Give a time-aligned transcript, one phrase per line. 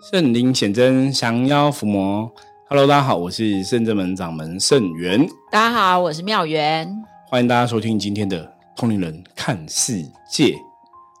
[0.00, 2.30] 圣灵显真，降妖伏魔。
[2.68, 5.28] Hello，大家好，我是圣正门掌门圣元。
[5.50, 6.88] 大家好，我是妙元。
[7.26, 10.00] 欢迎大家收听今天的通灵人看世
[10.30, 10.54] 界。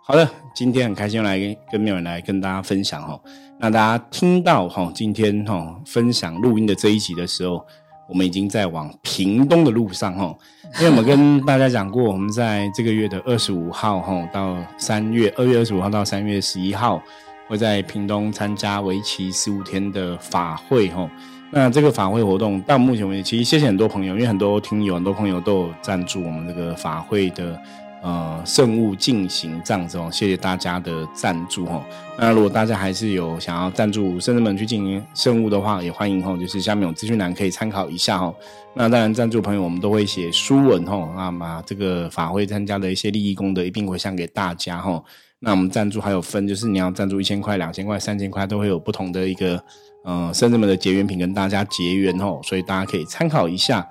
[0.06, 3.20] 好的，今天很开心来跟跟妙元来跟大家分享哈。
[3.58, 7.66] 那大家听到哈，今天哈分享录音的这一集的时候，
[8.08, 10.32] 我们已经在往屏东的路上哈。
[10.78, 17.02] 因为我们跟大家讲过，我们在这个月的二十五号哈到三月二月二十五号到三月十一号。
[17.48, 21.10] 会在屏东参加为期十五天的法会哈，
[21.50, 27.58] 那这个法会活动到目前为止，其实谢谢很多朋友，因为很多听友、很多朋友都有赞助我们这个法会的
[28.02, 31.82] 呃圣物进行这样子哦，谢谢大家的赞助哈。
[32.18, 38.32] 那如果大家还是有想要赞助圣人们去进行圣物的话，也欢迎哈，就是下面有资讯栏可以参考一下哈。
[38.74, 45.02] 那当然赞助朋友我们都会写书文哈，那么这个法会参加的一些利益功德一并回向给大家哈。
[45.40, 49.62] 那我们赞助还有分，就是你要赞助一千块、两千块、三千块，都会有不同的一个，
[50.04, 53.88] 呃，甚至们的结缘品跟大家结缘哦，所以大家可以参考一下。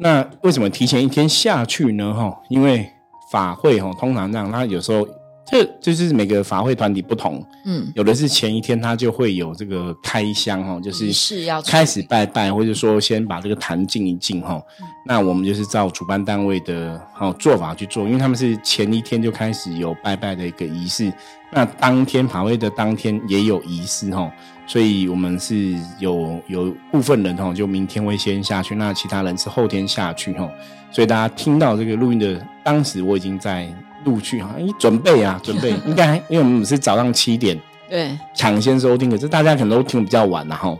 [0.00, 2.14] 那为什么提前一天下去呢？
[2.14, 2.88] 哈，因为
[3.32, 5.06] 法会哈，通常这样，他有时候。
[5.50, 14.60] 这就是每个法会团体不同，嗯，有的是前一天他就会有这个开箱哈，就是是要开始拜拜，或者说先把这个坛静一静哈。
[15.06, 21.10] 那我们就是照主办单位的好做法去做，因为他们是前一天就开始有拜拜的一个仪式，
[21.50, 24.30] 那当天法会的当天也有仪式哈，
[24.66, 30.46] 所以我们是有有部分人哈，就明天会先下去，那其他人是后天下去哈。
[30.92, 33.66] 所以大家听到这个录音的当时，我已经在。
[34.04, 40.76] 录去哈，你准备啊， 准备应该，因为我们是早上七点 对抢先收听，可是大家可能都听比较晚了哈，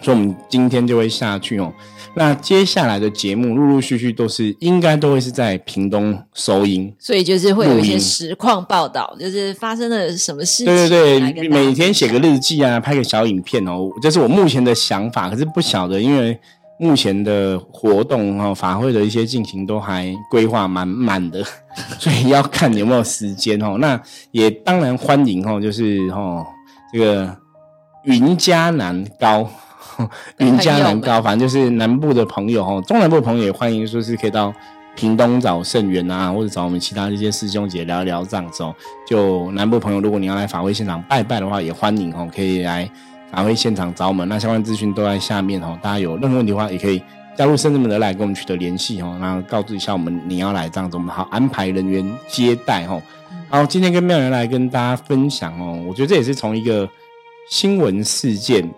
[0.00, 1.72] 所以我们今天就会下去哦。
[2.14, 10.66] 那接下来的节目陆陆续续都是应该都会是在屏东收音，所以就是会有一些实况报道，就是发生了什么事情。
[10.66, 16.38] 对对对，每天写个日记啊，拍个小影片哦，这是我目前的想法，可是不晓得因为。
[16.78, 21.40] 目前的活动哈法会的一些进行都还规划满满的，
[21.98, 23.76] 所以要看有没有时间哦。
[23.78, 24.00] 那
[24.30, 26.46] 也当然欢迎哦，就是哈
[26.92, 27.36] 这个
[28.04, 29.48] 云嘉南高，
[30.38, 34.52] 云嘉南高，反正就是南部的朋友哈，中南部朋友也欢迎，说是可以到
[34.94, 38.74] 屏东找圣元啊，或者找我们其他这些师兄姐聊一聊这样子哦。
[39.06, 42.88] 就南部朋友，如果你要来法会现场拜拜的话，也欢迎哦，可以来。
[43.30, 45.74] 法会现场找我们，那相关资讯都在下面哦。
[45.80, 47.02] 大家有任何问题的话，也可以
[47.36, 49.16] 加入圣智门的来跟我们取得联系哦。
[49.20, 53.02] 然后告知一下我们你要来这样子，我们好安排人员接待哦。
[53.48, 56.88] 好，今天跟妙人来跟大家分享哦，我觉得这也是从一个
[57.50, 58.68] 新闻事件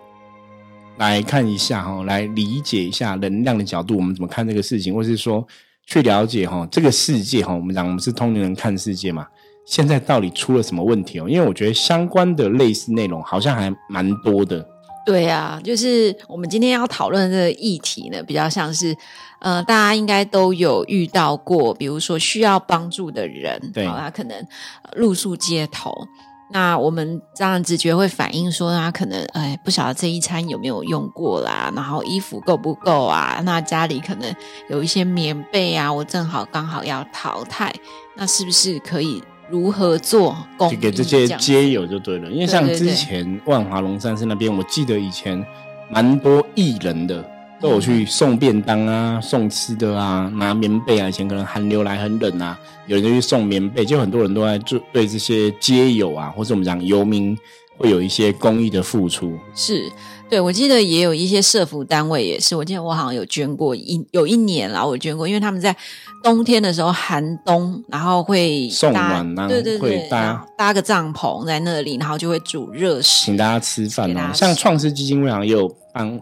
[0.97, 5.45] 来看一下哈，来理解一下能量的角度，我们怎么看这个事情，或是说
[5.85, 7.53] 去了解哈这个世界哈。
[7.53, 9.25] 我们讲我们是通灵人看世界嘛。
[9.65, 11.27] 现在到底出了什么问题哦？
[11.27, 14.65] 因为我觉得相关的类似内容好像还蛮多的。
[15.05, 18.97] 对呀，就是我们今天要讨论这个议题呢，比较像是，
[19.39, 24.47] 呃，大家应该都有遇到过，比如说需要帮助的人，对，他可能
[24.93, 26.07] 露宿街头，
[26.51, 33.39] 那我们当然直觉会反映说，他可能哎不晓得这一餐有没有用过啦，然后衣服够不够啊？
[33.45, 34.35] 那家里可能
[34.69, 37.71] 有一些棉被啊，我正好刚好要淘汰，
[38.15, 39.21] 那是不是可以？
[39.49, 40.35] 如何做？
[40.59, 45.45] 就给这些街友就对了，因为像之前万华龙山寺那边，我记得以前
[45.89, 47.23] 蛮多艺人的
[47.61, 51.07] 都有去送便当啊、送吃的啊、拿棉被啊。
[51.07, 57.37] 以前可能寒流来很冷啊，有人就去送棉被，就很多人都在做对这些街友啊，或者我们讲游民，
[57.77, 59.37] 会有一些公益的付出。
[59.53, 59.91] 是。
[60.27, 65.75] 对，我记得也有一些社服单位也是，我记得我好像有捐过一有一年啦，我捐过，因为他们在
[66.23, 74.33] 冬天的时候寒冬，然后会送暖啊，对对对，搭搭个帐篷在那里，然后就会煮热食，请大家吃饭啊。
[74.33, 76.19] 像创世基金会好像也有办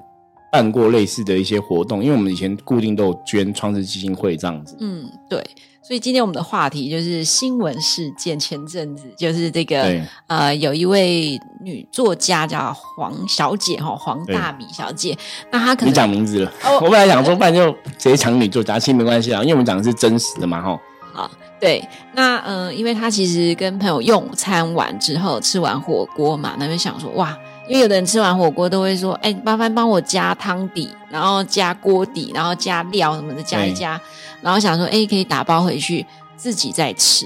[0.51, 4.75] 办过类似的一些活动，因为我们以前固定都有捐创世基金会这样子。
[4.81, 5.41] 嗯，对。
[5.85, 8.39] 所以今天我们的话题就是新闻事件。
[8.39, 15.17] 前阵子就是这个呃，有一位女作家叫黄小姐哈，黄大米小姐。
[15.51, 16.51] 那她可能你讲名字了，
[16.81, 20.79] 我本来想说，不然就直接抢女作家，其实没关系啊，因为我们讲的是真实的嘛哈。
[21.13, 27.37] 好，对，那嗯，因为她其实跟朋友用餐完之后，吃完火锅嘛，那就想说哇。
[27.67, 33.99] 因为有的人吃完火锅都会说：“哎，麻烦帮我加汤底，然后加锅底，然后加料什么的，加一加。”
[34.41, 36.05] 然后想说：“哎，可以打包回去
[36.35, 37.25] 自己再吃。”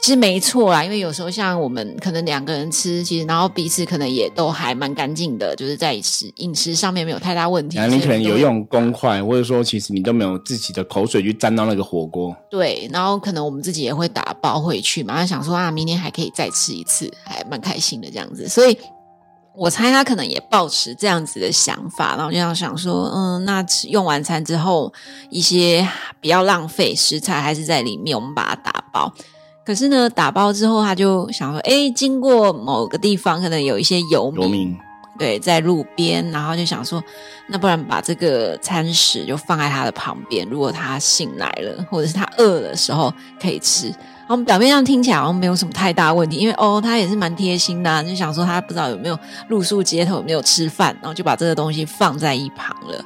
[0.00, 7.78] 其实没错啦，因为有时候像我们可能两个人吃，其实然后彼此可能也都还蛮干净的，就是在吃饮食上面没有太大问题。
[7.86, 12.36] 你可能有用公筷，或者说其实你都没有自己的口水去沾到那个火锅。
[12.50, 18.76] 对，然后可能我们自己也会打包回去嘛，想说啊，明天还可以再吃一次，还蛮开心的这样子，所以。
[19.56, 24.92] 我猜他可能也抱持这样子的想法，然后就想想说，嗯，那用完餐之后，
[25.30, 25.86] 一些
[26.20, 29.12] 比较浪费食材还是在里面，我们把它打包。
[29.64, 34.76] 可是呢，打包之后他就想说，哎，经过某个地方，可能有一些游民，
[35.18, 37.02] 对，在路边，然后就想说，
[37.46, 43.94] 那不然把这个餐食就放在他的旁边，如果他醒来了，或者是他饿的时候可以吃。
[44.26, 49.18] 我们表面上听起来好像没有什么太大问题，因为哦，他也是蛮贴心的，就想说他不知道有没有
[49.48, 53.04] 露宿街头，有没有吃饭，然后就把这个东西放在一旁了。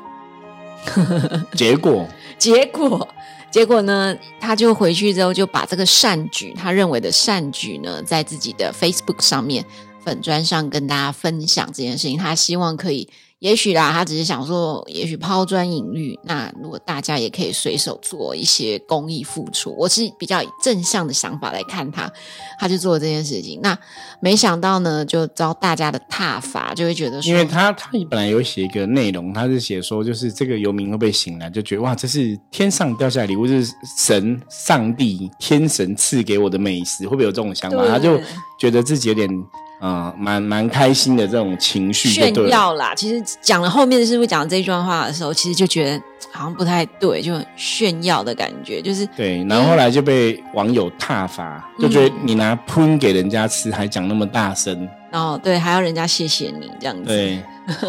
[1.54, 2.06] 结果，
[2.38, 3.08] 结果，
[3.50, 4.16] 结果呢？
[4.40, 9.64] 他就回去之后就把这个善举，他认为的善举呢，在自己的 Facebook 上面
[10.04, 13.08] 粉砖上跟大家分享这件事情，他希望可以。
[13.40, 16.18] 也许啦，他只是想说，也许抛砖引玉。
[16.24, 22.10] 那如果大家也可以随手做一些公益付出，我是比较以正向的想法来看他，
[22.58, 23.60] 他就做了这件事情。
[23.62, 23.78] 那
[24.20, 33.64] 没想到呢，就遭大家的挞伐，就会觉得，因为他他本来有写一个内容，他是写说，就是这个游民会被醒来，就觉得哇，这是天上掉下来礼物，是
[33.96, 37.86] 神、上帝、天神赐给我的美食，会不会有这种想法？
[37.86, 38.20] 他就
[38.58, 39.30] 觉得自己有点。
[39.78, 42.94] 啊，蛮蛮开心的这种情绪炫耀啦。
[42.94, 46.02] 其实讲了后面是不是讲这一段话的时候，其实就觉得
[46.32, 49.44] 好像不太对，就很炫耀的感觉，就是对。
[49.48, 57.04] 然后后来就被网友挞伐，就觉得你拿喷给人家吃，还讲那么大声，然后对，还要人家谢谢你这样子。
[57.04, 57.40] 对，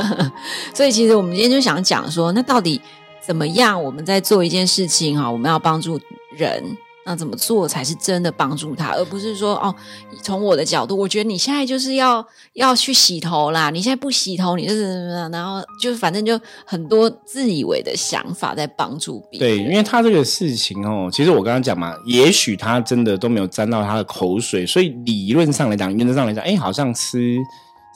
[0.76, 2.80] 所以其实我们今天就想讲说，那到底
[3.20, 3.82] 怎么样？
[3.84, 6.00] 我们在做一件事情哈，我们要帮助
[6.36, 6.64] 人。
[7.10, 9.74] 那怎么做才是真的帮助他，而不是说哦，
[10.22, 12.24] 从我的角度，我觉得你现在就是要
[12.54, 15.10] 要去洗头啦，你现在不洗头，你就是？
[15.32, 19.58] 然后就是反正就很多自以为的想法在帮助别人。
[19.58, 27.38] 对，因为他这个事情哦，其实我刚刚讲嘛，也许他真的都没有沾到他的口水，所以理论上来讲，原则上来讲，哎，好像吃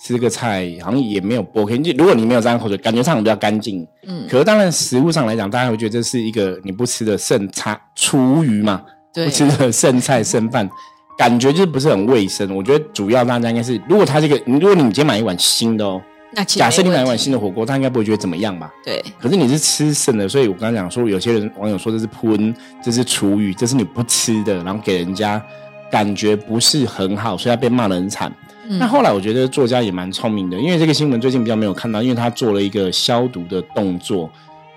[0.03, 1.77] 吃个菜好像也没有剥开。
[1.77, 3.87] 就如果你没有沾口水，感觉上比较干净。
[4.07, 8.81] 嗯，可是当然食物上来讲，大家会觉得这是一个你不吃的剩菜厨余嘛。
[9.13, 10.69] 不吃的剩菜剩饭，
[11.17, 12.55] 感觉就是不是很卫生。
[12.55, 16.01] 我觉得主要大家应该是，如果他这个，如果你今天买一碗新的哦，
[16.33, 18.71] 那假设你买一碗新的火锅，他应该不会觉得怎么样吧？
[18.83, 19.03] 对。
[19.19, 25.39] 可是你是吃剩的，所以我刚刚讲说，有些人网友说这是喷，这是厨余，这是你不吃的，然后给人家
[25.91, 28.31] 感觉不是很好，所以他被骂的很惨。
[28.79, 34.27] 那后来我觉得作家也蛮聪明的，因为这个新闻最近比较没有看到，因为他做了一个消毒的动作，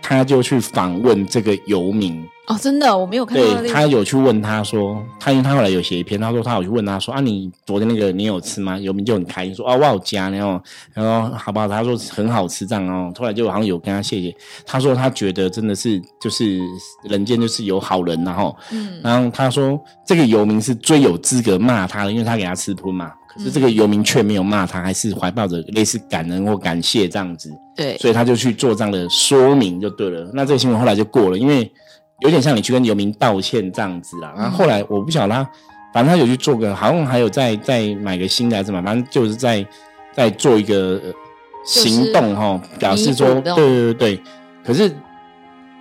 [0.09, 2.25] 他就去访问这个游民。
[2.47, 3.61] 哦，真的，我没有看到。
[3.61, 8.79] 对他有去问他说，他因为他后来有写一篇，他说他有去问他说啊，你昨天那个你有吃吗？
[8.79, 10.63] 游民就很开心说啊，我有加，然后
[10.95, 11.67] 然后好不好？
[11.67, 13.13] 他说很好吃这样哦。
[13.19, 14.33] 后来就好像有跟他谢谢，
[14.65, 16.61] 他说他觉得真的是就是
[17.03, 19.77] 人间就是有好人然后，嗯，然后他说
[20.07, 23.13] 这个游民是最有资格骂他的，因为他给他吃喷嘛。
[23.37, 27.51] 可是这个游民却没有骂他，还是怀抱着类似感恩或感谢这样子。
[27.77, 30.31] 对，所以他就去做这样的说明就对了。
[30.35, 31.71] 那这个新闻后来就过了，因为。
[32.21, 35.51] 有点像你去跟游民道歉这样子啦，然后后来我不晓得他，
[35.93, 39.63] 反正他有去做个，好像还有再再买个新的还是什么，反正就是在
[40.15, 40.99] 在做一个
[41.67, 44.23] 行动哈，表示说对对对对。
[44.65, 44.91] 可是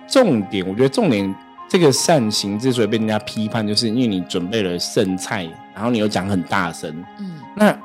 [0.06, 1.34] 重点，我觉得重点
[1.68, 7.76] 这个善行之所以被人家批判，就是因为你准备了剩菜，然后你又讲很大声，嗯，那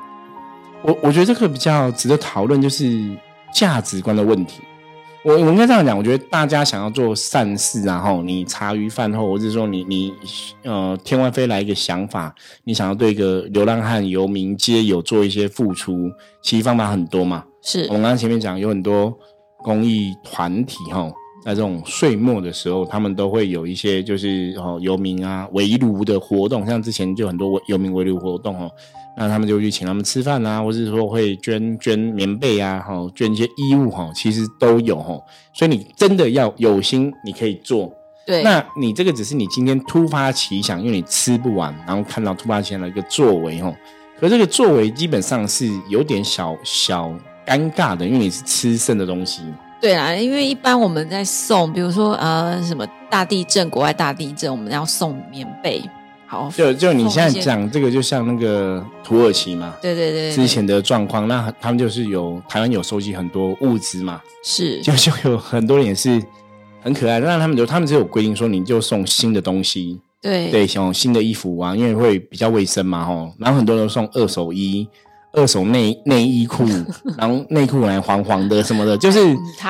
[0.82, 3.16] 我我觉得这个比较值得讨论，就是
[3.52, 4.60] 价值观的问题。
[5.24, 10.12] 我我应该这样讲，我觉得大家想要做善事，然后你茶余饭后，或者说你你
[10.64, 12.34] 呃天外飞来一个想法，
[12.64, 16.10] 你想要对一个流浪汉、游民街有做一些付出，
[16.42, 17.44] 其实方法很多嘛。
[17.62, 19.16] 是我们刚刚前面讲，有很多
[19.58, 21.08] 公益团体哈，
[21.44, 28.70] 在这种岁末的时候，他们都会有一些就是哦游民啊围炉的活动，像之前就很多游民围炉活动哦。
[29.14, 35.20] 那他们就去请他们吃饭啊，或者说会捐捐棉被啊，哈，捐一些衣物哈，其实都有哈。
[35.52, 37.92] 所以你真的要有心，你可以做。
[38.24, 43.70] 对，那你这个只是你今天突发奇想，因为你吃不完，然后看到突发奇想的一个作为哈。
[44.18, 47.12] 可这个作为基本上是有点小小
[47.44, 49.42] 尴尬的，因为你是吃剩的东西。
[49.82, 55.82] 对啊，因为一般我们在送，比如说呃什么大地震，国外大地震，我们要送棉被。
[56.24, 66.22] 好就就你现在讲这个，就像那个土耳其嘛，对对对，之前的状况，那他们就是有台湾有收集很多物资嘛，是， 就就有很多人也是
[66.80, 74.88] 很可爱，那他们就他们只有规定说，你就送新的东西，对对，送新的衣服啊，因为会比较卫生嘛，吼，然后很多人送二手衣。
[75.32, 76.64] 二手内内衣裤，
[77.16, 79.18] 然后内裤来黄黄的什么的，就是，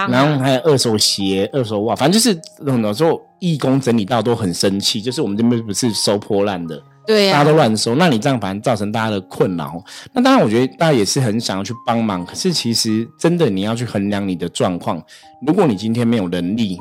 [0.09, 2.39] 然后还有二手鞋、二手袜，反正就是
[2.71, 9.83] 很多时候义工整理到都很生气，就是我们这边不是收破烂的，对呀、大家都乱收，那你这样反而造成大家的困扰。
[10.13, 15.01] 那当然，我觉得大家也是很想要去帮忙，可是其实真的你要去衡量你的状况。
[15.47, 16.79] 如果你今天没有能力，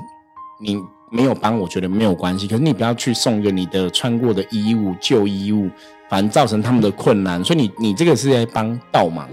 [0.64, 0.78] 你
[1.12, 2.48] 没有帮，我觉得没有关系。
[2.48, 5.70] 可是你不要去送一个你的穿过的衣物、旧衣物，
[6.10, 7.44] 反正造成他们的困难。
[7.44, 9.30] 所以你你这个是在帮倒忙。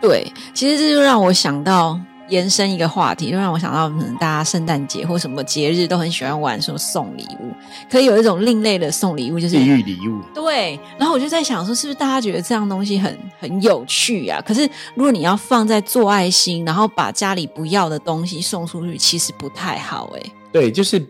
[0.00, 7.50] 对，其实这就让我想到延伸一个话题，就让我想到可能大家圣诞节或什么节日都很喜欢玩说送礼物，
[7.90, 10.78] 可以有一种另类的送礼物，就是地狱礼物，对。
[10.98, 14.40] 然后我就在想说，是不是大家觉得这样东西很很有趣啊？
[14.46, 21.04] 可是如果你要放在做爱心，然后把家里不要的东西送出去，其实不太好哎、对，就是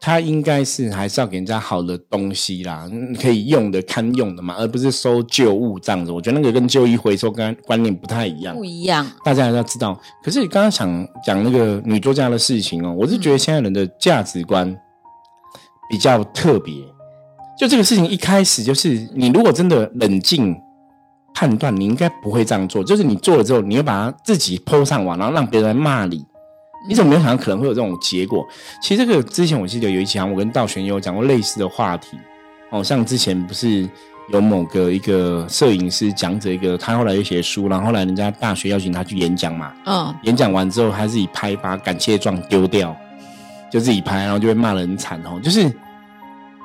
[0.00, 6.12] 他应该是还是要给人家好的东西啦，嗯可以用的、堪用的嘛，而不是收旧物这样子。
[6.12, 8.64] 我觉得那个跟旧衣回收观观念不太一样不。
[8.64, 9.04] 一样。
[9.24, 10.00] 大家还是要知道。
[10.22, 14.72] 可是你刚刚想讲那个女作家的事情哦，我是觉得现在人的价值观
[15.90, 16.74] 比较特别。
[17.58, 20.56] 就这个事情一开始就是，你如果真的冷静
[21.34, 22.84] 判断，你应该不会这样做。
[22.84, 26.24] 就是你做了之后，你会把它自己抛上网，然后让别人来骂你。
[26.88, 28.48] 你怎么没有想到可能会有这种结果？
[28.82, 32.18] 其实这个之前我记得有一期，我跟道玄也有讲过类似的话题。
[32.70, 33.88] 哦，像之前不是
[34.30, 42.96] 有某个一个摄影师讲者，一个他后来又写书，然后后来人家大学邀请他去演讲嘛，嗯，演讲完之后他自己拍，把感谢状丢掉，
[43.70, 45.38] 就自己拍，然后就被骂得很惨哦。
[45.42, 45.64] 就是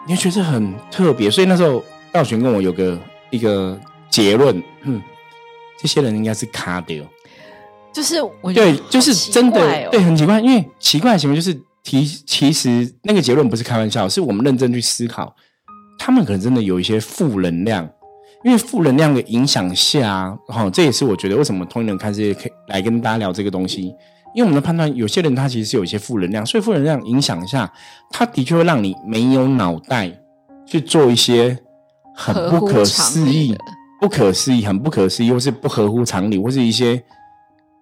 [0.06, 3.00] 你会觉得很特别，所以那时候道玄跟我有个
[3.30, 5.01] 一个结论，嗯，
[5.77, 7.03] 这些人应该是卡掉。
[7.94, 9.90] 就是我觉得对，就是真的，哦。
[9.92, 15.36] 对，很奇怪，因为奇怪的行为就是提，其实那个结论不是开玩笑，是我们认真去思考，
[16.00, 17.88] 他们可能真的有一些负能量，
[18.44, 23.84] 因为负能量的影响下，哈、这也是我觉得为什么同龄人看世界可以来跟大家聊这个东西，
[24.34, 27.72] 因为我们的判断，有些人他其实是有一些负能量，所以负能量影响下，
[28.10, 30.12] 他的确会让你没有脑袋
[30.66, 31.58] 去做一些
[32.16, 33.56] 很不可思议、
[34.02, 37.02] 不可思议、很不可思议，或是不合乎常理，或是一些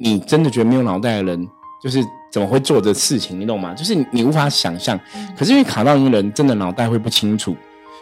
[0.04, 1.48] 你真的觉得没有脑袋的人，
[1.80, 3.72] 就是怎么会做的事情，你懂吗？
[3.76, 5.00] 就是你你无法想象。
[5.38, 7.56] 可是因为卡到一个人真的脑袋会不清楚，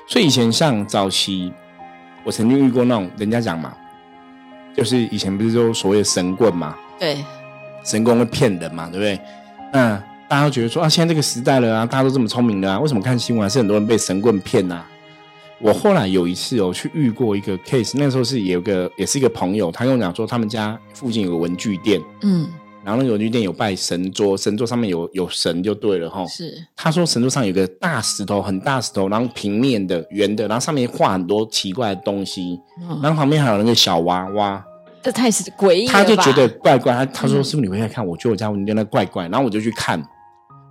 [0.08, 1.52] 所以以前像早期，
[2.24, 3.74] 我曾经遇过那种人家讲嘛，
[4.74, 7.18] 就是以前不是说所谓的神棍嘛，对，
[7.84, 9.20] 神棍会骗人嘛，对不对？
[9.74, 14.86] 那大家都觉得说啊，现在这个时代了啊，大家都这么聪明了啊，为什么看新闻还是很多人被神棍骗啊？
[15.62, 22.48] 我后来有一次哦，去遇过一个 case，那时候是有个也是一个朋友，他跟我讲说，他们家附近有个文具店，嗯，
[22.84, 26.26] 然后那个文具店有拜神桌，神桌上面有有神就对了哈。
[26.28, 34.64] 是，他说神桌上有个大石头，很大石头，然后平面的、圆的，然后上面画很多奇怪的东西，嗯，然后旁边还有那个小娃娃，
[35.04, 36.00] 这太是诡异了吧。
[36.00, 40.02] 他就觉得怪怪，他他说嗯师傅你回来看，我觉得我家文具店那怪怪，然后我就去看，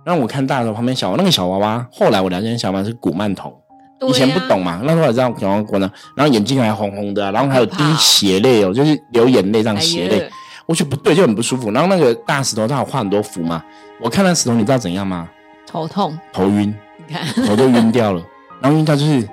[0.03, 3.68] 然后我看大石头旁边小那个小娃娃，后来我了解小娃娃是古曼童，对
[4.07, 10.25] 以前不懂嘛，那时候才知道小娃娃国呢，然后眼睛还红红的啊、然后还有滴血泪哦，就是流眼泪这样哎血泪呀，
[10.65, 11.71] 我觉得不对，就很不舒服。
[11.71, 13.63] 然后那个大石头，它有画很多符嘛，
[13.99, 15.27] 我看那石头，你知道怎样吗？
[15.67, 18.21] 头痛，头晕，你看，头都晕掉了。
[18.61, 19.27] 然后晕掉就是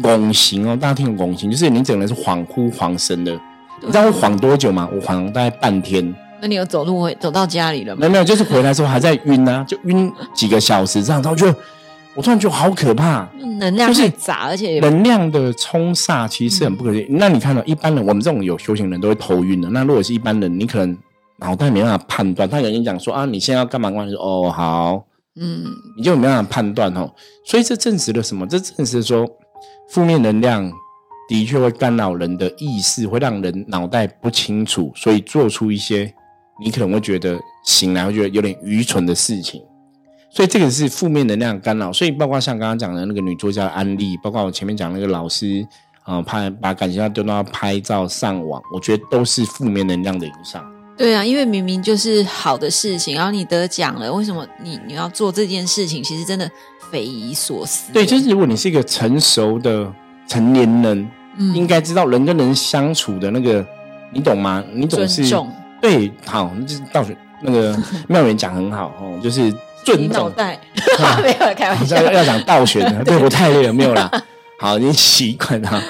[0.00, 3.32] 拱形哦，大家听懂拱形，就是你整个人是恍惚恍神的。
[3.80, 4.88] 你知道我晃多久吗？
[4.94, 8.06] 我晃大概半天，那你有走路回走到家里了吗没？
[8.06, 11.52] 有没有，就是回来之后还在晕啊，就晕几个小时这样，然后就
[12.14, 13.26] 我突然觉得好可怕，
[13.58, 17.06] 能量就是太杂，而且能量的冲煞其实很不可思议。
[17.08, 19.70] 那你看到、一般人，我们这种有修行人都会头晕的。
[19.70, 20.98] 那如果是一般人，你可能
[21.38, 22.46] 脑袋没办法判断。
[22.48, 24.10] 他有人讲说啊，你现在要干嘛干嘛？
[24.10, 25.02] 说哦好，
[25.36, 25.64] 嗯，
[25.96, 27.10] 你就没办法判断哦。
[27.46, 28.46] 所以这证实了什么？
[28.46, 29.26] 这证实说
[29.88, 30.70] 负面能量
[31.28, 36.12] 的确会干扰人的意识，会让人脑袋不清楚，所以做出一些
[36.62, 39.62] 你可能会觉得醒来会觉得有点愚蠢的事情。
[40.34, 45.66] 所以这个是负面能量干扰，所以包括像刚刚讲的那个女作家的案例，包括我前面讲那个老师
[46.04, 50.64] 啊、呃拍把感情要丢到拍照上网，我觉得都是负面能量的影响。
[50.96, 56.02] 对啊，因为明明就是好的事情，然后你得奖了，为什么你你要做这件事情？
[56.02, 56.50] 其实真的
[56.90, 57.92] 匪夷所思。
[57.92, 59.92] 对，就是如果你是一个成熟的
[60.26, 63.66] 成年人，嗯应该知道人跟人相处的那个，
[64.12, 64.64] 你懂吗？
[64.72, 65.22] 你总是
[65.80, 67.76] 对，好，就是道学那个
[68.08, 69.52] 妙言讲很好哦，就是
[69.86, 70.24] 你尊重。
[70.24, 70.58] 脑袋
[71.22, 74.10] 没有开玩笑要，要讲道学的， 对我太累了，没有啦。
[74.58, 75.80] 好，你习惯哈，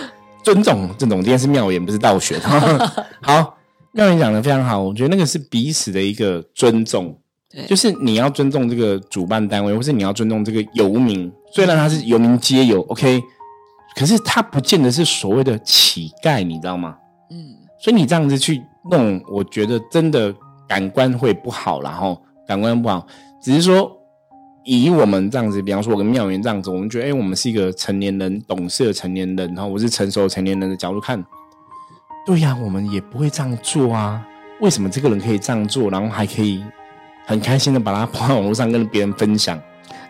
[0.43, 2.39] 尊重这种，今天是妙言，不是道学。
[3.21, 3.57] 好，
[3.93, 7.15] 妙言讲的非常好，我觉得那个是彼此的一个尊重，
[7.51, 13.23] 对就是你要尊重这个主办单位，或是你要尊重这个游民，虽然他是游民皆有，OK，
[13.95, 16.97] 可是他不见得是所谓的乞丐，你知道吗？
[17.31, 17.37] 嗯，
[17.79, 20.35] 所以你这样子去弄，我觉得真的
[20.67, 22.19] 感官会不好，然后
[22.49, 23.07] 感官不好，
[23.43, 23.91] 只是说
[24.65, 31.23] 以我们这样子，比方说我跟妙元这样子，我们觉得，哎，我们是一个成年人，懂事的成年人，然后我是成熟的成年人的角度看，
[32.25, 34.25] 对呀，我们也不会这样做啊。
[34.61, 36.63] 为什么这个人可以这样做，然后还可以
[37.27, 39.61] 很开心的把它 放在网络上跟别人分享？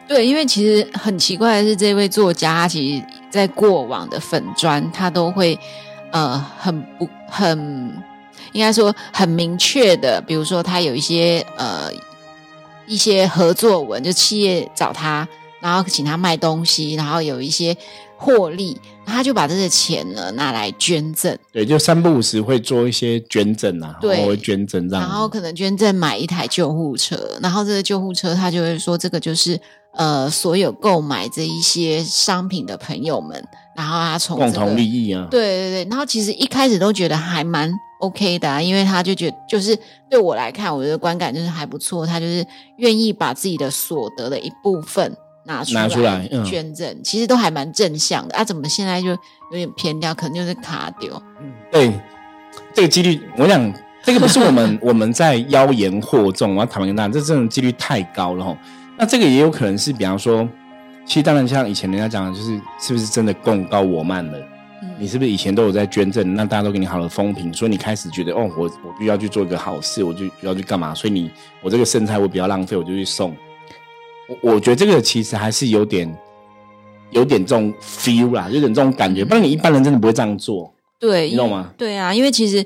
[0.07, 5.59] 对，因为其实很奇怪的是，这位作家，其实在过往的粉砖，他都会
[6.11, 7.59] 呃很不很
[8.53, 11.91] 应该说很明确的，比如说他有一些呃
[12.93, 15.27] 一些合作文，就企业找他，
[15.61, 17.77] 然后请他卖东西，然后有一些
[18.17, 21.37] 获利，他就把这些钱呢拿来捐赠。
[21.53, 29.59] 对，就三不五时会做一些捐赠啊，对，会捐赠这样，然后可能捐赠买一台救护车，然后这个救护车他就会说这个就是。
[29.95, 33.47] 呃，所有购买这一些商品的朋友们，
[33.77, 37.71] 然后他从共同利益啊，对对对，然后其实一开始都觉得还蛮
[38.03, 39.79] OK 的，啊，因为他就觉得就是
[40.11, 42.45] 对我来看，我的观感就是还不错，他就是
[42.79, 48.43] 愿意把自己的所得的一部分拿出来拿出来捐赠，其实都还蛮正向的啊。
[48.43, 49.17] 怎么现在就有
[49.53, 51.15] 点偏掉，可能就是卡丢？
[51.41, 51.93] 嗯，对，
[52.75, 58.59] 这个几率，我想这个不是我们 我们在妖言惑众，我要坦白跟大家，这这种几率太高了哈。
[58.99, 60.49] 那这个也有可能是，比方说，
[61.07, 64.39] 其实当然像以前人家讲的，就是是不是真的供高我慢了？
[64.99, 66.35] 你是不是以前都有在捐赠？
[66.35, 70.95] 那大家都给你好的风评，所以你开始觉得哦，我我必须要去做一个好事，我就要去干嘛？
[70.95, 71.31] 所以你
[71.63, 73.35] 我这个剩菜我比较浪费，我就去送。
[74.29, 76.13] 我我觉得这个其实还是有点
[77.11, 80.73] 有点这种 feel 啦，有点这种感觉，不然你一般人真的不会这样做。
[80.99, 81.71] 对，你懂吗？
[81.77, 82.65] 对啊，因为其实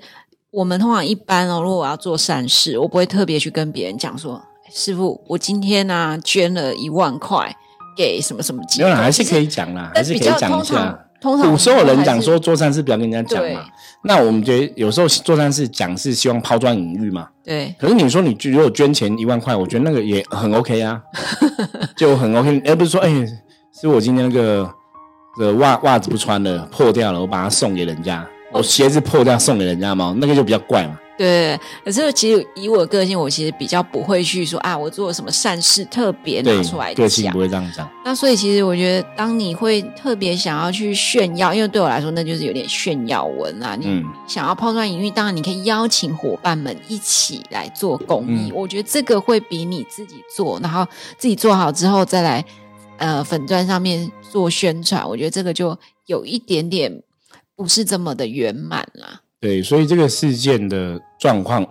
[0.50, 4.42] 我们通常一般哦，如果我要做善事，我不会特别去跟别人讲说。
[4.68, 7.54] 师傅，我今天呢捐了一万块
[7.96, 11.05] 给什么什么机构，还是可以讲啦，还是可以讲一下。
[11.20, 13.64] 通常古时候人讲说做善事不要跟人家讲嘛。
[14.02, 17.28] 那我们觉得有时候做善事讲是希望抛砖引玉嘛。
[17.44, 17.74] 对。
[17.78, 21.00] 可是你说你如果捐钱一万块，我觉得那个也很 OK 啊，
[21.96, 23.10] 就很 OK，而不是说哎，
[23.78, 24.70] 是我今天那个
[25.38, 30.98] 的袜袜子不穿了破掉了，我把它送给人家，我鞋子破掉送给人家嘛，那个就比较怪嘛。
[31.18, 37.04] 对，可是其实以我个性，我其实比较不会去说啊，我做了什么善事特别拿出来讲。
[37.04, 37.88] 个性不会这样讲。
[38.04, 43.74] 那所以其实我觉得，当你会特别想要去炫耀，因为对我来说那就是有点炫耀文啊。
[43.76, 48.52] 你想要抛砖引玉，当然你可以邀请伙伴们一起来做公益。
[48.52, 50.86] 我觉得这个会比你自己做，然后
[51.16, 52.44] 自己做好之后再来
[52.98, 57.02] 呃粉砖上面做宣传，我觉得这个就有一点点
[57.56, 59.22] 不是这么的圆满啦。
[59.40, 61.64] 对，所以这个事件的状况，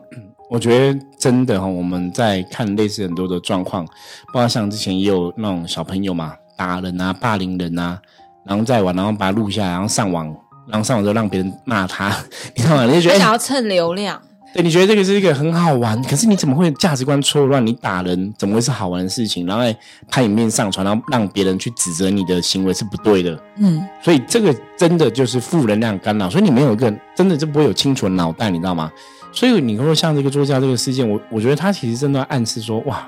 [0.50, 3.86] 我觉得真的哈，我们在看类似很多的状况，
[4.28, 8.00] 包括像之前也有那种小朋友嘛，打人啊、霸凌人啊，
[8.46, 10.28] 然后再玩，然后把它录下来，然后上网，
[10.68, 12.16] 然后上网之后让别人骂他，
[12.56, 12.86] 你知道吗？
[12.86, 14.22] 你就觉得想要蹭流量。
[14.56, 17.68] 对，你觉得这个是一个很好玩，可是你怎么会价值观错乱？
[17.68, 19.46] 你打人怎么会是好玩的事情？
[19.46, 19.62] 然后
[20.10, 23.38] 拍影片上传，然后让别人去指责你的行为是不对的。
[23.58, 26.30] 嗯，所以这个真的就是负能量干扰。
[26.30, 28.90] 所以你没有一个真的就不会有清楚的脑袋，你知道吗？
[29.34, 33.06] 所以你说像这个作家这个事件，我我觉得他其实真的暗示说，哇，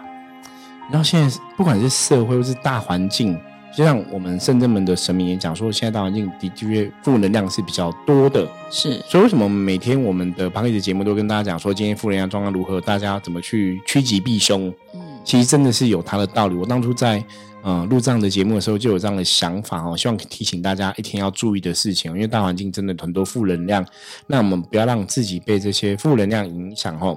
[0.91, 3.39] 然后现在不管是社会或是大环境。
[3.77, 8.99] 就像我们圣正门的神明也讲说，现在大环境的确负能量是比较多的，是。
[9.07, 14.73] 所以为什么每天我们的 p 克 a 节目都跟大家讲说，今天负能量状况如何，大家怎么去趋吉避凶？
[14.95, 16.55] 嗯，其实真的是有它的道理。
[16.55, 17.23] 我当初在
[17.61, 23.85] 呃录这样的节目的时候，就有这样的想法哦，希望提醒大家一天要注意的事情，因为大环境真的很多负能量，
[24.25, 27.15] 那我们不要让自己被这些负能量影响哦，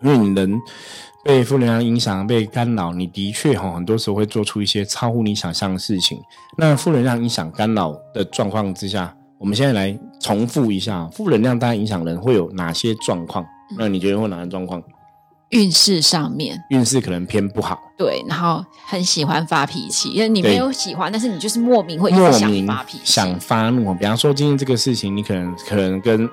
[0.00, 0.58] 因为你能。
[1.24, 6.18] 被负能量影响、被干扰，你的确哈很多时候会做出一些超乎你想象的事情。
[6.56, 13.44] 那负能量影响、干扰的状况之下，我们现在来重复一下，负能量大家影响人会有哪些状况？
[13.76, 14.82] 那你觉得会哪些状况？
[15.50, 17.78] 运势上面，运势可能偏不好。
[17.96, 23.92] 对，然后很喜欢发脾气，因为你没有喜欢，但是你就是莫名会莫名发脾气、想发怒。
[23.94, 26.28] 比方说今天这个事情，你可能可能跟。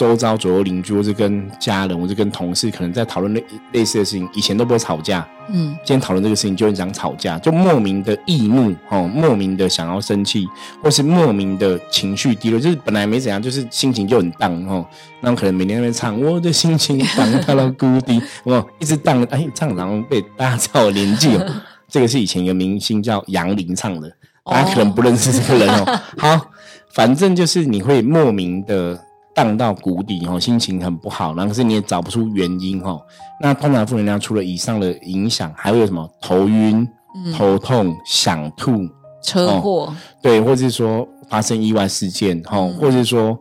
[0.00, 4.26] 周遭左右邻居，或是跟家人，或是跟同事，可能在讨论类类似的事情。
[4.32, 10.48] 以前都不会吵架，嗯，今天讨论这个事情就很想吵架，就莫名的易怒，哦，莫名的想要生气，
[10.82, 14.82] 或是莫名的情绪低落，就是本来没怎样，就是心情就很荡，哦，
[15.20, 21.46] 那可能每天在那边唱我的心情荡到了谷底，哦，一直荡，哎，唱然后被大家知道年纪哦，
[21.86, 24.10] 这个是以前一个明星叫杨林唱的，
[24.46, 26.00] 大家可能不认识这个人哦。
[26.16, 26.40] 好，
[26.94, 28.98] 反正就是你会莫名的。
[29.34, 33.00] 荡到谷底哦，心情很不好，然后可是你也找不出原因哦。
[33.40, 36.08] 那通常负能量除了以上的影响，还会有什么？
[36.20, 36.86] 头晕、
[37.36, 38.88] 头痛、想吐、
[39.22, 43.38] 车祸，对，或者是说发生意外事件哈，或者是说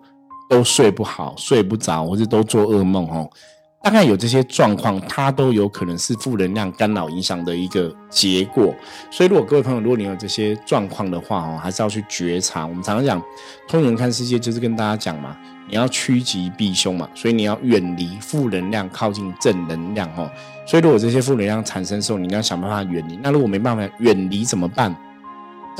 [0.49, 3.25] 都睡不好、睡不着，或者都做噩梦哈。
[3.82, 8.76] 大概有这些状况，它都有可能是负能量干扰影响的一个结果。
[9.10, 12.68] 所以，如果各位朋友，如果你有这些状况的话哦，还是要去觉察。
[12.68, 13.24] 我们常常讲，
[13.70, 15.38] 通人看世界就是跟大家讲嘛，
[15.70, 20.30] 你要趋吉避凶嘛，所以你要远离负能量，靠近正能量哦。
[20.68, 23.18] 所以，如果这些负能量产生的时候，你要想办法远离。
[23.24, 24.94] 那如果没办法远离怎么办？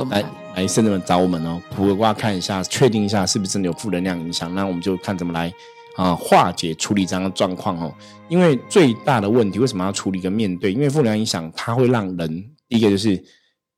[0.10, 0.24] 来
[0.56, 4.56] 来，圣人们找我们哦，卜个卦看一下，确定一下是不是真的有负能量影响。
[4.56, 5.52] 那我们就看怎么来。
[6.00, 7.94] 啊，化解处理这样的状况哦，
[8.30, 10.72] 因为最大的问题为什么要处理跟面对？
[10.72, 13.22] 因为负能量影响，它会让人第一个就是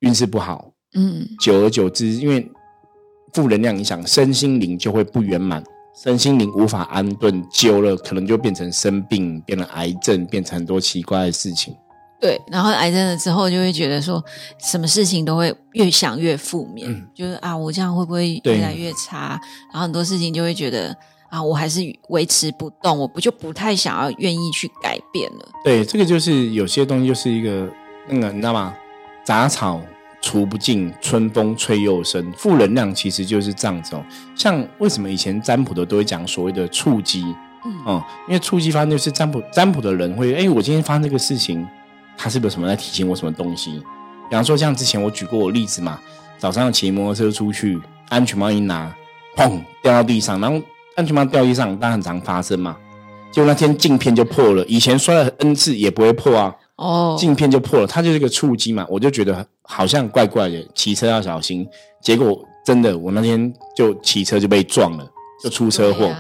[0.02, 2.48] 运势不好，嗯，久而久之，因为
[3.34, 5.64] 负能量影响，身心灵就会不圆满，
[6.04, 11.76] 身心灵无法安顿，久了可能就变成生病，变成癌症，变成很多奇怪的事情。
[12.20, 14.24] 对，然后癌症了之后，就会觉得说，
[14.60, 19.42] 什么事情都会越想越负面，就是啊，我这样会不会越来越差？
[19.74, 20.96] 然后很多事情就会觉得。
[21.32, 25.48] 啊，我还是维持不动，我不就不太想要愿意去改变了。
[25.64, 27.70] 对，这个就是有些东西就是一个
[28.10, 28.76] 那个，你知道吗？
[29.24, 29.80] 杂草
[30.22, 32.30] 除不尽，春风吹又生。
[32.34, 34.04] 负能量其实就是这样子哦。
[34.36, 37.24] 像为什么以前占卜的都会讲所谓的触机？
[37.88, 41.66] 嗯，因为触机发生就是占卜占卜的人会，哎，我今天发生这个事情，
[42.18, 43.82] 他是不是什么在提醒我什么东西？
[44.30, 45.98] 比方说像之前我举过我例子嘛，
[46.38, 48.94] 早上骑摩托车出去，安全帽一拿，
[49.38, 50.62] 砰掉到地上，然后。
[51.02, 52.78] 安全帽掉地上，但很常发生嘛。
[53.32, 56.56] 结果那天镜片就破了，以前摔了 N 次也不会破啊。
[56.76, 58.86] 哦，镜片就破了，它就是个触机嘛。
[58.88, 61.68] 我就觉得好像怪怪的，骑车要小心。
[62.02, 65.08] 结果真的，我那天就骑车就被撞了，
[65.44, 66.14] 就出车祸。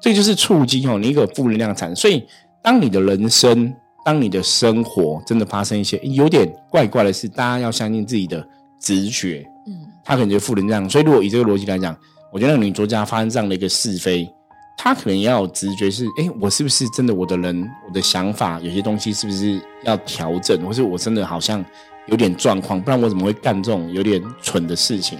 [0.00, 1.96] 这就是触机哦，你一个负能量产。
[1.96, 2.22] 所以，
[2.62, 3.74] 当你的人生，
[4.04, 8.46] 当你的生活真的发生一些有点怪怪的事，大家要相信自己的
[8.80, 9.44] 直觉。
[9.66, 9.74] 嗯，
[10.04, 10.88] 他可能就负能量。
[10.88, 11.96] 所以，如果以这个逻辑来讲。
[12.30, 14.30] 我觉得女作家发生这样的一个是非，
[14.76, 21.64] 她可能要有直觉，是哎，我是不是真的我的人，我的想法有些东西是不是要调整，或是我真的好像
[22.06, 25.18] 有点状况，不然我怎么会干这种有点蠢的事情？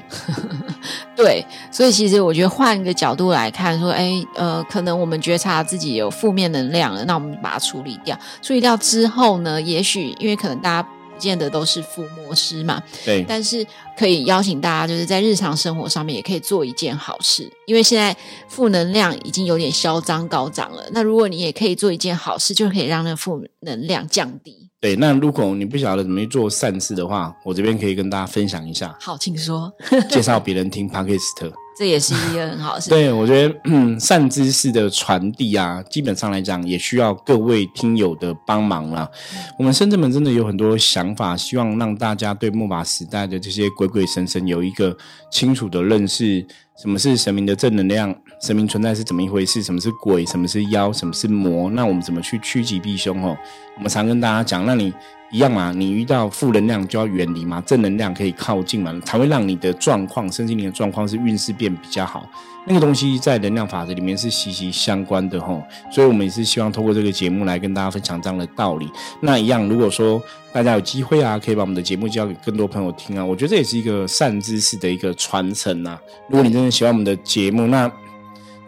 [1.16, 10.88] 对，所以其实我觉得换一个角度来看，说，哎，呃，可能我们觉察自己有负面能量了，那我们把它处理掉，处理掉之后呢，也许因为可能大家。
[11.18, 18.16] 见的都是附魔师嘛，对，但是可以邀请大家，就是在日常生活上面也可以做一件好事，因为现在
[18.48, 20.88] 负能量已经有点嚣张高涨了。
[20.92, 24.70] 那如果你也可以做一件好事，就可以让那个负能量降低。
[24.80, 28.96] 对，那如果你不晓得怎么去做善事的话，我这边可以跟大家分享一下。
[29.00, 29.72] 好，请说。
[30.08, 31.52] 介绍别人听 Podcast。
[31.78, 32.90] 这也是一个很好事。
[32.90, 33.54] 对，我觉得
[34.00, 39.08] 善知识的传递啊，基本上来讲也需要各位听友的帮忙啦。
[39.56, 44.96] 我们深圳们真的有很多想法，希望让大家对木马时代的这些鬼鬼神神有一个
[45.30, 46.44] 清楚的认识。
[46.80, 48.14] 什么是神明的正能量？
[48.40, 49.62] 神明存在是怎么一回事？
[49.62, 50.24] 什么是鬼？
[50.26, 50.92] 什么是妖？
[50.92, 51.70] 什么是魔？
[51.70, 53.24] 那我们怎么去趋吉避凶？
[53.24, 53.36] 哦，
[53.76, 54.92] 我们常跟大家讲，那你。
[55.30, 62.26] 一样嘛，你遇到负能量就要远离嘛，正能量可以靠近嘛，才会让你的状况、身心灵的状况是运势变比较好。
[62.66, 68.88] 那个东西在能量法则里面是息息相关的吼，所以我们也是希望透过这个节目来跟大家分享这样的道理。
[69.20, 70.18] 那一样，如果说
[70.50, 76.00] 大家有机会啊，可以把我们的节目交给更多朋友听啊，我觉得这也是一个善知识的一个传承啊。
[76.30, 77.86] 如果你真的喜欢我们的节目，那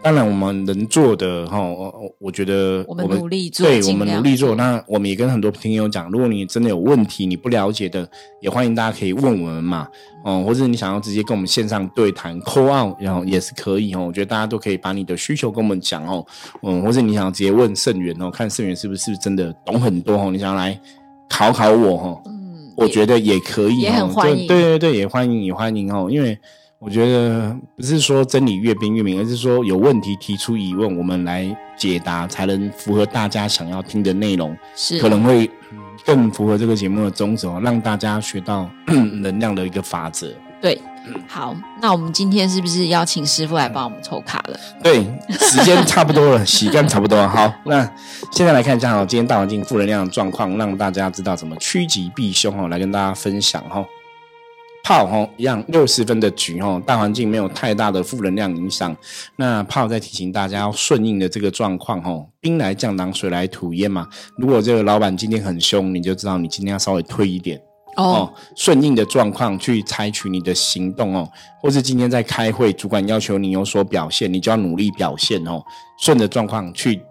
[0.03, 4.55] 当然，我们能做的哈，我我觉得我们努力做，对我们努力做。
[4.55, 8.09] 那我们也跟很多朋友讲，如果你真的有问题，你不了解的，
[8.41, 9.87] 也欢迎大家可以问我们嘛，
[10.25, 14.07] 哦，或者你想要直接跟我们线上对谈，call out，然后也是可以哦。
[14.07, 16.25] 我觉得大家都可以把你的需求跟我们讲哦，
[16.63, 20.81] 嗯，或者你想直接问盛源哦，看盛源是不是真的懂很多哦，你想要来
[21.29, 26.39] 考考我哈，嗯，我觉得也可以，也很欢迎，对对对，也欢迎也欢迎哦，因为。
[26.81, 35.51] 我觉得不是说真理越辩越明，而是说有问题提出疑问，我们来解答，才能符合大家想要听的内容，是可能会
[36.07, 38.67] 更符合这个节目的宗旨哦，让大家学到
[39.21, 40.33] 能量的一个法则。
[40.59, 40.81] 对，
[41.29, 44.59] 好，那我们今天是不是邀请师傅来帮我们抽卡了？
[44.83, 45.05] 对，
[45.39, 47.29] 时间差不多了， 洗干差不多。
[47.29, 47.87] 好，那
[48.33, 53.85] 现在来看一下哦，今天大环境负能量的状况，让大家知道怎么趋吉避凶哦，来跟大家分享哈。
[54.83, 58.97] 炮吼一样六十分的局吼，大环境没有太大的负能量影响。
[59.37, 64.09] 那炮在提醒大家要顺应的这个状况吼，兵来将挡，水来土掩嘛。
[64.37, 67.61] 如果这个老板今天很凶，你就知道你今天要稍微退一点
[67.97, 68.33] 哦。
[68.57, 71.29] 顺应的状况去采取你的行动哦，
[71.61, 75.63] 或是今天在开会，主管要求你有所表现，你就要努力表现哦。
[75.99, 77.03] 顺着状况去。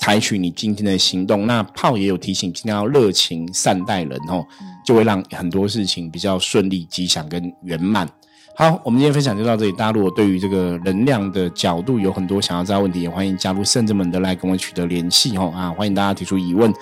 [0.00, 4.44] 采取你今天的行动，那炮也有提醒，今天要热情善待人哦，
[4.84, 8.08] 就会让很多事情比较顺利、吉祥跟圆满。
[8.56, 9.72] 好，我们今天分享就到这里。
[9.72, 15.70] 大家如果对于这个能量的角度有很多想要知道问题，也欢迎加入圣智门的来跟我取得联系哦啊！
[15.70, 16.72] 欢迎大家提出疑问，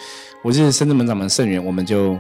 [0.43, 2.19] 我是圣智门掌门圣元，我们就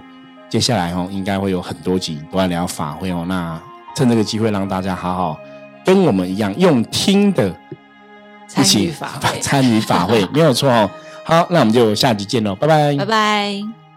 [0.49, 3.25] 接下来哦应该会有很多集都在聊法会哦。
[3.27, 3.61] 那
[3.97, 5.41] 趁这个机会让大家好好
[5.85, 7.57] 跟我们一样用听的
[8.49, 10.91] 参与法会，参与法会没有错哦。
[11.25, 13.88] 好，那我们就下集见喽，拜拜，拜拜。